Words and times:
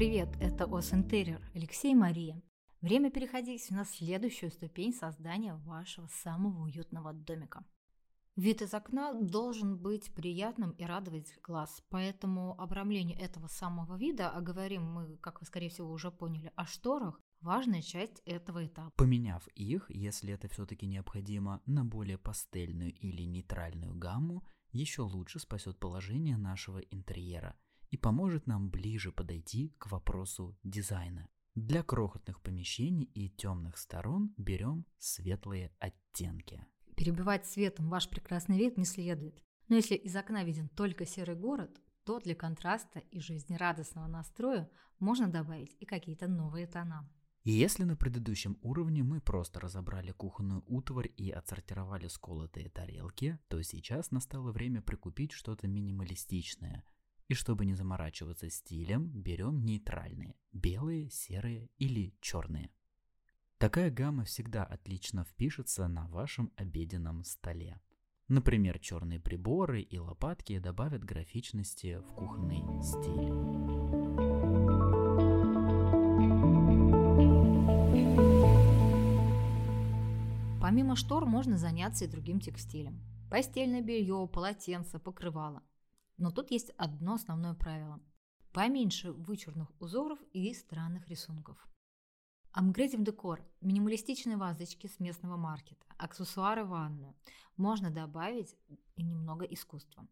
Это 0.00 0.66
ОС 0.66 0.92
Интерьер 0.94 1.42
Алексей 1.56 1.90
и 1.90 1.94
Мария. 1.96 2.40
Время 2.80 3.10
переходить 3.10 3.68
на 3.72 3.84
следующую 3.84 4.52
ступень 4.52 4.94
создания 4.94 5.56
вашего 5.56 6.06
самого 6.06 6.62
уютного 6.62 7.12
домика. 7.12 7.64
Вид 8.36 8.62
из 8.62 8.72
окна 8.74 9.12
должен 9.12 9.76
быть 9.76 10.14
приятным 10.14 10.70
и 10.70 10.84
радовать 10.84 11.36
глаз, 11.42 11.82
поэтому 11.88 12.54
обрамление 12.60 13.18
этого 13.18 13.48
самого 13.48 13.96
вида, 13.96 14.30
а 14.30 14.40
говорим 14.40 14.84
мы, 14.84 15.16
как 15.16 15.40
вы 15.40 15.46
скорее 15.46 15.68
всего 15.68 15.90
уже 15.90 16.12
поняли, 16.12 16.52
о 16.54 16.64
шторах, 16.64 17.20
важная 17.40 17.82
часть 17.82 18.22
этого 18.24 18.64
этапа. 18.64 18.92
Поменяв 18.96 19.48
их, 19.56 19.90
если 19.90 20.32
это 20.32 20.46
все-таки 20.46 20.86
необходимо, 20.86 21.60
на 21.66 21.84
более 21.84 22.18
пастельную 22.18 22.94
или 22.94 23.22
нейтральную 23.22 23.96
гамму, 23.96 24.46
еще 24.70 25.02
лучше 25.02 25.40
спасет 25.40 25.76
положение 25.80 26.36
нашего 26.36 26.78
интерьера 26.78 27.56
и 27.90 27.96
поможет 27.96 28.46
нам 28.46 28.70
ближе 28.70 29.12
подойти 29.12 29.74
к 29.78 29.90
вопросу 29.90 30.56
дизайна. 30.62 31.28
Для 31.54 31.82
крохотных 31.82 32.40
помещений 32.40 33.10
и 33.14 33.28
темных 33.28 33.78
сторон 33.78 34.32
берем 34.36 34.86
светлые 34.98 35.72
оттенки. 35.80 36.64
Перебивать 36.96 37.46
светом 37.46 37.88
ваш 37.88 38.08
прекрасный 38.08 38.58
вид 38.58 38.76
не 38.76 38.84
следует. 38.84 39.42
Но 39.68 39.76
если 39.76 39.94
из 39.94 40.14
окна 40.16 40.44
виден 40.44 40.68
только 40.68 41.04
серый 41.04 41.36
город, 41.36 41.80
то 42.04 42.20
для 42.20 42.34
контраста 42.34 43.00
и 43.00 43.20
жизнерадостного 43.20 44.06
настроя 44.06 44.70
можно 44.98 45.28
добавить 45.28 45.76
и 45.78 45.84
какие-то 45.84 46.26
новые 46.26 46.66
тона. 46.66 47.08
И 47.44 47.52
если 47.52 47.84
на 47.84 47.96
предыдущем 47.96 48.58
уровне 48.62 49.02
мы 49.02 49.20
просто 49.20 49.60
разобрали 49.60 50.12
кухонную 50.12 50.64
утварь 50.66 51.10
и 51.16 51.30
отсортировали 51.30 52.08
сколотые 52.08 52.68
тарелки, 52.68 53.38
то 53.48 53.62
сейчас 53.62 54.10
настало 54.10 54.52
время 54.52 54.82
прикупить 54.82 55.32
что-то 55.32 55.66
минималистичное. 55.66 56.84
И 57.28 57.34
чтобы 57.34 57.66
не 57.66 57.74
заморачиваться 57.74 58.48
стилем, 58.48 59.08
берем 59.08 59.60
нейтральные– 59.60 60.34
белые, 60.52 61.10
серые 61.10 61.68
или 61.76 62.14
черные. 62.22 62.70
Такая 63.58 63.90
гамма 63.90 64.24
всегда 64.24 64.64
отлично 64.64 65.24
впишется 65.24 65.88
на 65.88 66.06
вашем 66.08 66.50
обеденном 66.56 67.24
столе. 67.24 67.80
Например, 68.28 68.78
черные 68.78 69.20
приборы 69.20 69.82
и 69.82 69.98
лопатки 69.98 70.58
добавят 70.58 71.04
графичности 71.04 71.98
в 71.98 72.14
кухонный 72.14 72.62
стиль. 72.82 73.28
Помимо 80.62 80.96
штор 80.96 81.26
можно 81.26 81.58
заняться 81.58 82.06
и 82.06 82.08
другим 82.08 82.40
текстилем. 82.40 83.02
Постельное 83.30 83.82
белье, 83.82 84.26
полотенце, 84.32 84.98
покрывало. 84.98 85.62
Но 86.18 86.32
тут 86.32 86.50
есть 86.50 86.70
одно 86.76 87.14
основное 87.14 87.54
правило. 87.54 88.00
Поменьше 88.52 89.12
вычурных 89.12 89.68
узоров 89.80 90.18
и 90.32 90.52
странных 90.52 91.08
рисунков. 91.08 91.56
Апгрейдим 92.50 93.04
декор. 93.04 93.40
Минималистичные 93.60 94.36
вазочки 94.36 94.88
с 94.88 94.98
местного 94.98 95.36
маркета, 95.36 95.86
аксессуары 95.96 96.64
в 96.64 96.70
ванную. 96.70 97.14
Можно 97.56 97.90
добавить 97.90 98.56
и 98.96 99.02
немного 99.02 99.44
искусства. 99.44 100.08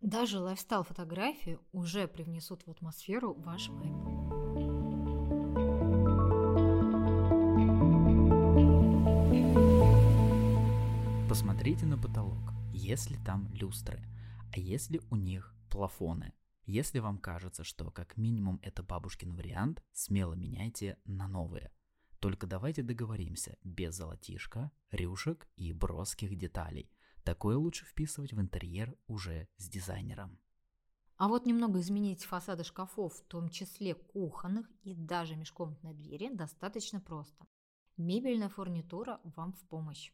Даже 0.00 0.38
лайфстайл-фотографии 0.38 1.58
уже 1.72 2.06
привнесут 2.08 2.66
в 2.66 2.70
атмосферу 2.70 3.34
ваш 3.34 3.68
вайб. 3.68 3.94
Посмотрите 11.28 11.84
на 11.84 11.98
потолок, 11.98 12.52
если 12.72 13.16
там 13.24 13.48
люстры, 13.52 14.00
если 14.60 15.00
у 15.10 15.16
них 15.16 15.54
плафоны– 15.68 16.32
если 16.66 16.98
вам 16.98 17.18
кажется, 17.18 17.62
что 17.62 17.92
как 17.92 18.16
минимум 18.16 18.58
это 18.60 18.82
бабушкин 18.82 19.36
вариант, 19.36 19.84
смело 19.92 20.34
меняйте 20.34 20.98
на 21.04 21.28
новые. 21.28 21.70
Только 22.18 22.48
давайте 22.48 22.82
договоримся, 22.82 23.56
без 23.62 23.94
золотишка, 23.94 24.72
рюшек 24.90 25.48
и 25.54 25.72
броских 25.72 26.36
деталей. 26.36 26.90
Такое 27.22 27.56
лучше 27.56 27.84
вписывать 27.84 28.32
в 28.32 28.40
интерьер 28.40 28.96
уже 29.06 29.48
с 29.58 29.68
дизайнером. 29.68 30.40
А 31.16 31.28
вот 31.28 31.46
немного 31.46 31.78
изменить 31.78 32.24
фасады 32.24 32.64
шкафов, 32.64 33.14
в 33.14 33.24
том 33.26 33.48
числе 33.48 33.94
кухонных 33.94 34.68
и 34.82 34.92
даже 34.92 35.36
межкомнатной 35.36 35.94
двери, 35.94 36.34
достаточно 36.34 37.00
просто. 37.00 37.46
Мебельная 37.96 38.48
фурнитура 38.48 39.20
вам 39.22 39.52
в 39.52 39.60
помощь. 39.68 40.10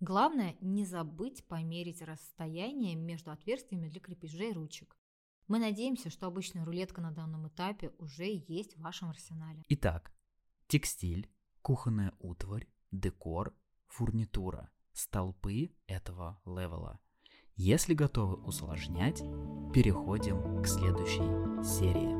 Главное 0.00 0.56
не 0.60 0.84
забыть 0.84 1.44
померить 1.46 2.02
расстояние 2.02 2.94
между 2.94 3.32
отверстиями 3.32 3.88
для 3.88 4.00
крепежей 4.00 4.52
ручек. 4.52 4.96
Мы 5.48 5.58
надеемся, 5.58 6.10
что 6.10 6.26
обычная 6.26 6.64
рулетка 6.64 7.00
на 7.00 7.10
данном 7.10 7.48
этапе 7.48 7.90
уже 7.98 8.26
есть 8.46 8.76
в 8.76 8.82
вашем 8.82 9.10
арсенале. 9.10 9.64
Итак, 9.68 10.12
текстиль, 10.68 11.28
кухонная 11.62 12.12
утварь, 12.20 12.68
декор, 12.92 13.56
фурнитура, 13.86 14.70
столпы 14.92 15.72
этого 15.86 16.40
левела. 16.44 17.00
Если 17.56 17.94
готовы 17.94 18.36
усложнять, 18.36 19.18
переходим 19.74 20.62
к 20.62 20.66
следующей 20.66 21.64
серии. 21.64 22.17